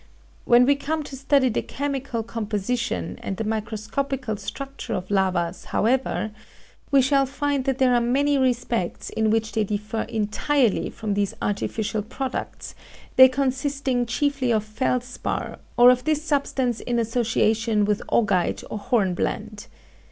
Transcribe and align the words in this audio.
When 0.45 0.65
we 0.65 0.75
come 0.77 1.03
to 1.03 1.15
study 1.15 1.49
the 1.49 1.61
chemical 1.61 2.23
composition 2.23 3.19
and 3.21 3.37
the 3.37 3.43
microscopical 3.43 4.35
structure 4.37 4.95
of 4.95 5.11
lavas, 5.11 5.65
however, 5.65 6.31
we 6.89 7.03
shall 7.03 7.27
find 7.27 7.65
that 7.65 7.77
there 7.77 7.93
are 7.93 8.01
many 8.01 8.35
respects 8.39 9.11
in 9.11 9.29
which 9.29 9.51
they 9.51 9.63
differ 9.63 10.07
entirely 10.09 10.89
from 10.89 11.13
these 11.13 11.35
artificial 11.39 12.01
products, 12.01 12.73
they 13.15 13.29
consisting 13.29 14.07
chiefly 14.07 14.51
of 14.51 14.63
felspar, 14.63 15.59
or 15.77 15.91
of 15.91 16.03
this 16.05 16.23
substance 16.23 16.79
in 16.79 16.97
association 16.97 17.85
with 17.85 18.01
augite 18.09 18.63
or 18.71 18.79
hornblende. 18.79 19.67